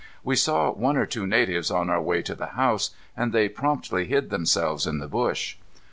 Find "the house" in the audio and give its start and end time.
2.33-2.89